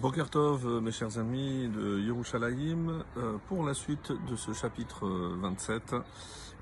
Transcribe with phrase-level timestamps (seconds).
[0.00, 5.06] Boker Tov, euh, mes chers amis de Yerushalayim, euh, pour la suite de ce chapitre
[5.06, 5.94] euh, 27,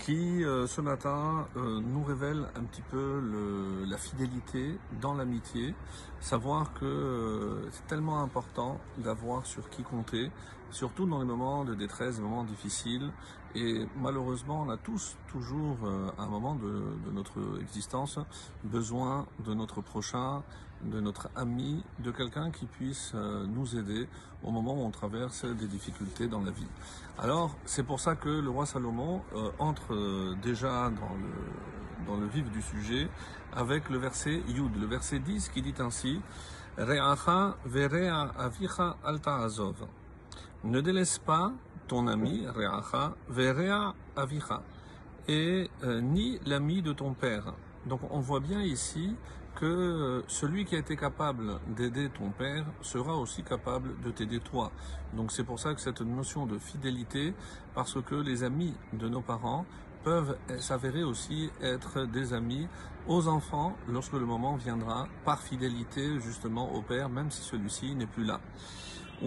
[0.00, 5.74] qui euh, ce matin euh, nous révèle un petit peu le- la fidélité dans l'amitié,
[6.20, 10.30] savoir que euh, c'est tellement important d'avoir sur qui compter,
[10.70, 13.10] surtout dans les moments de détresse, des moments difficiles,
[13.54, 16.72] et malheureusement on a tous toujours euh, à un moment de,
[17.06, 18.18] de notre existence
[18.64, 20.42] besoin de notre prochain,
[20.82, 24.08] de notre ami, de quelqu'un qui puisse euh, nous aider
[24.42, 26.66] au moment où on traverse des difficultés dans la vie.
[27.18, 30.90] Alors, c'est pour ça que le roi Salomon euh, entre euh, déjà
[32.06, 33.08] dans le, vif du sujet
[33.52, 36.20] avec le verset Yud, le verset 10 qui dit ainsi
[38.38, 38.96] avicha.
[40.64, 41.52] Ne délaisse pas
[41.88, 44.62] ton ami, Re'acha, verea avicha,
[45.28, 47.54] et euh, ni l'ami de ton père.
[47.86, 49.16] Donc on voit bien ici
[49.56, 54.40] que euh, celui qui a été capable d'aider ton père sera aussi capable de t'aider
[54.40, 54.70] toi.
[55.14, 57.34] Donc c'est pour ça que cette notion de fidélité,
[57.74, 59.66] parce que les amis de nos parents
[60.04, 62.68] peuvent s'avérer aussi être des amis
[63.06, 68.06] aux enfants lorsque le moment viendra, par fidélité justement au père, même si celui-ci n'est
[68.06, 68.40] plus là.
[69.22, 69.26] Et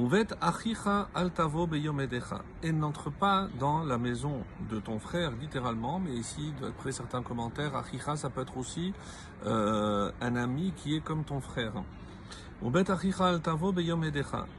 [2.71, 8.15] n'entre pas dans la maison de ton frère, littéralement, mais ici, d'après certains commentaires, achicha,
[8.15, 8.91] ça peut être aussi
[9.45, 11.73] euh, un ami qui est comme ton frère.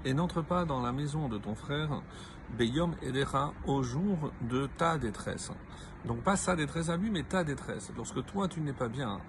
[0.05, 2.01] Et n'entre pas dans la maison de ton frère,
[2.57, 2.95] beyom
[3.67, 5.51] au jour de ta détresse.
[6.07, 7.91] Donc pas sa détresse à lui, mais ta détresse.
[7.97, 9.21] Lorsque toi tu n'es pas bien,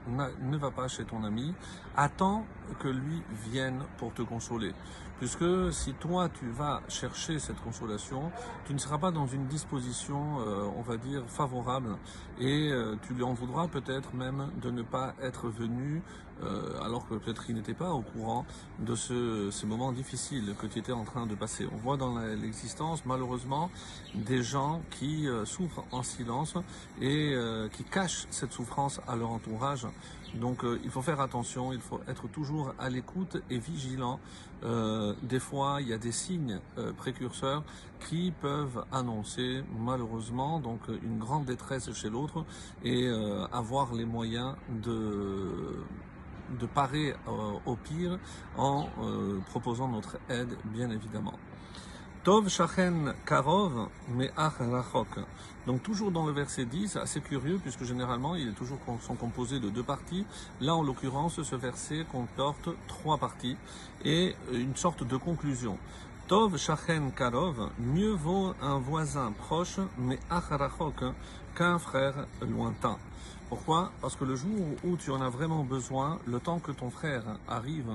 [0.42, 1.54] ne va pas chez ton ami,
[1.96, 2.46] attends
[2.80, 4.74] que lui vienne pour te consoler.
[5.20, 8.32] Puisque si toi tu vas chercher cette consolation,
[8.66, 11.98] tu ne seras pas dans une disposition, euh, on va dire, favorable,
[12.40, 16.02] et euh, tu lui en voudras peut-être même de ne pas être venu,
[16.44, 18.46] euh, alors que peut-être il n'était pas au courant
[18.80, 21.66] de ce, ces moments difficiles que tu étais en train de passer.
[21.72, 23.70] On voit dans l'existence malheureusement
[24.14, 26.58] des gens qui euh, souffrent en silence
[27.02, 29.88] et euh, qui cachent cette souffrance à leur entourage.
[30.36, 34.20] Donc euh, il faut faire attention, il faut être toujours à l'écoute et vigilant.
[34.64, 36.60] Euh, des fois, il y a des signes
[36.98, 37.64] précurseurs
[38.10, 42.46] qui peuvent annoncer malheureusement donc une grande détresse chez l'autre
[42.84, 43.08] et
[43.52, 45.84] avoir les moyens de
[46.60, 47.16] de parer
[47.66, 48.20] au pire
[48.56, 48.88] en
[49.50, 51.34] proposant notre aide, bien évidemment.
[52.26, 55.20] Tov shachen karov me'ach rachok.
[55.68, 59.14] Donc toujours dans le verset 10, assez curieux puisque généralement il est toujours com- sont
[59.14, 60.26] composés de deux parties.
[60.60, 63.56] Là en l'occurrence ce verset comporte trois parties
[64.04, 65.78] et une sorte de conclusion.
[66.28, 71.04] Tov shachen karov, mieux vaut un voisin proche mais rachok
[71.56, 72.98] qu'un frère lointain.
[73.56, 73.94] Pourquoi?
[74.02, 74.52] Parce que le jour
[74.84, 77.90] où tu en as vraiment besoin, le temps que ton frère arrive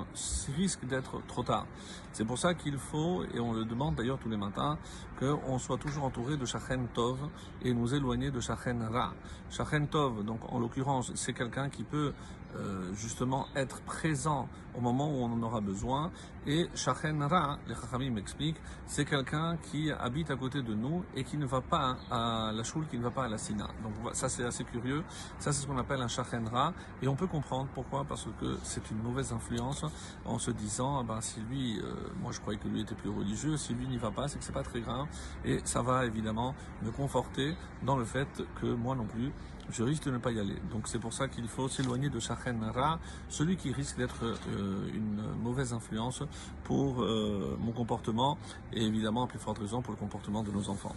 [0.56, 1.66] risque d'être trop tard.
[2.15, 4.78] C'est pour ça qu'il faut, et on le demande d'ailleurs tous les matins,
[5.19, 7.19] qu'on soit toujours entouré de Shachen Tov
[7.62, 9.12] et nous éloigner de Shachen Ra.
[9.50, 12.15] Shachen Tov, donc en l'occurrence, c'est quelqu'un qui peut
[12.56, 16.10] euh, justement être présent au moment où on en aura besoin.
[16.48, 21.22] Et Shachen Ra, les Chachamim m'expliquent, c'est quelqu'un qui habite à côté de nous et
[21.22, 23.69] qui ne va pas à la choule, qui ne va pas à la sina.
[23.84, 25.04] Donc ça c'est assez curieux.
[25.52, 26.72] C'est ce qu'on appelle un Shachen Ra.
[27.02, 29.84] Et on peut comprendre pourquoi, parce que c'est une mauvaise influence
[30.24, 33.10] en se disant, ah ben, si lui, euh, moi je croyais que lui était plus
[33.10, 35.06] religieux, si lui n'y va pas, c'est que c'est pas très grave.
[35.44, 38.28] Et ça va évidemment me conforter dans le fait
[38.60, 39.32] que moi non plus,
[39.70, 40.56] je risque de ne pas y aller.
[40.70, 44.88] Donc c'est pour ça qu'il faut s'éloigner de Shachen Ra, celui qui risque d'être euh,
[44.94, 46.22] une mauvaise influence
[46.64, 48.38] pour euh, mon comportement
[48.72, 50.94] et évidemment à plus forte raison pour le comportement de nos enfants.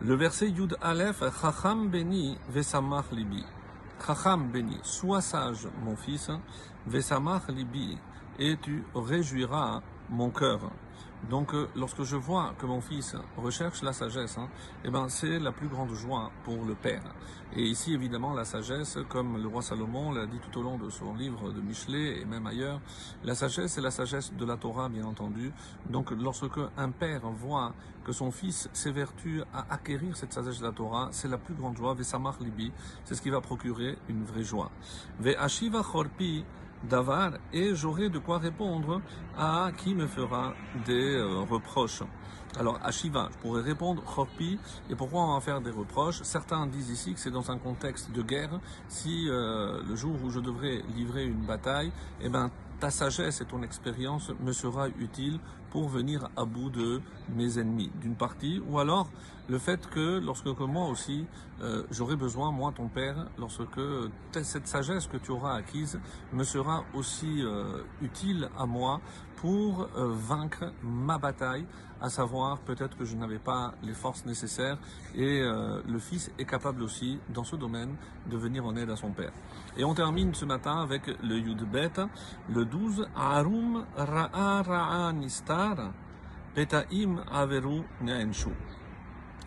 [0.00, 3.44] Le verset Yud Aleph, Chacham Beni Vesamach Libi.
[4.04, 6.30] Chacham Beni, sois sage mon fils,
[6.86, 7.98] Vesamach Libi,
[8.38, 10.70] et tu réjouiras mon cœur.
[11.28, 14.48] Donc, euh, lorsque je vois que mon fils recherche la sagesse, hein,
[14.84, 17.02] eh ben, c'est la plus grande joie pour le père.
[17.56, 20.88] Et ici, évidemment, la sagesse, comme le roi Salomon l'a dit tout au long de
[20.90, 22.80] son livre de Michelet et même ailleurs,
[23.24, 25.52] la sagesse, c'est la sagesse de la Torah, bien entendu.
[25.90, 27.74] Donc, lorsque un père voit
[28.04, 31.76] que son fils s'évertue à acquérir cette sagesse de la Torah, c'est la plus grande
[31.76, 31.94] joie.
[31.94, 32.72] Vesamach libi,
[33.04, 34.70] c'est ce qui va procurer une vraie joie.
[35.20, 36.44] Ve'ashiva chorpi,
[36.84, 39.00] Davar et j'aurai de quoi répondre
[39.36, 40.54] à qui me fera
[40.86, 42.02] des euh, reproches.
[42.58, 44.58] Alors, à Shiva, je pourrais répondre Chorpi,
[44.88, 46.22] et pourquoi on va faire des reproches?
[46.22, 48.58] Certains disent ici que c'est dans un contexte de guerre.
[48.88, 51.92] Si euh, le jour où je devrais livrer une bataille,
[52.22, 52.50] eh ben,
[52.80, 55.40] ta sagesse et ton expérience me sera utile
[55.70, 57.00] pour venir à bout de
[57.34, 59.08] mes ennemis, d'une partie, ou alors
[59.48, 61.26] le fait que lorsque que moi aussi
[61.62, 63.80] euh, j'aurai besoin, moi ton père, lorsque
[64.42, 65.98] cette sagesse que tu auras acquise
[66.32, 69.00] me sera aussi euh, utile à moi
[69.36, 71.64] pour euh, vaincre ma bataille,
[72.00, 74.78] à savoir peut-être que je n'avais pas les forces nécessaires
[75.16, 77.96] et le fils est capable aussi dans ce domaine
[78.30, 79.32] de venir en aide à son père.
[79.76, 81.90] Et on termine ce matin avec le Yud Bet,
[82.48, 85.12] le 12, Arum Ra'a Ra'a
[87.32, 88.50] Averu Ne'enshu.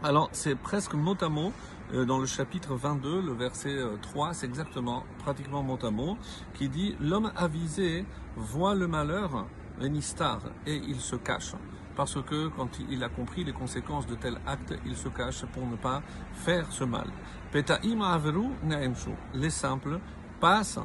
[0.03, 1.53] Alors c'est presque mot à mot
[1.93, 6.17] euh, dans le chapitre 22, le verset 3, c'est exactement, pratiquement mot à mot,
[6.53, 8.05] qui dit L'homme avisé
[8.35, 9.47] voit le malheur
[9.79, 11.55] Nistar, et il se cache.
[11.95, 15.65] Parce que quand il a compris les conséquences de tel acte, il se cache pour
[15.65, 16.01] ne pas
[16.33, 17.07] faire ce mal.
[17.51, 18.47] Peta'im averu
[19.33, 19.99] Les simples
[20.41, 20.79] passent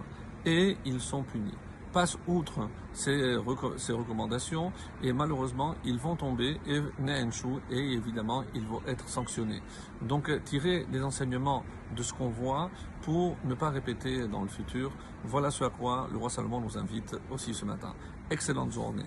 [0.45, 1.55] et ils sont punis.
[1.97, 4.71] Passent outre ces, recommandations
[5.03, 6.83] et malheureusement ils vont tomber et
[7.71, 9.63] et évidemment ils vont être sanctionnés.
[10.03, 11.65] Donc tirer des enseignements
[11.97, 12.71] de ce qu'on voit
[13.01, 14.93] pour ne pas répéter dans le futur.
[15.25, 17.95] Voilà ce à quoi le roi Salomon nous invite aussi ce matin.
[18.31, 19.07] Excellente journée.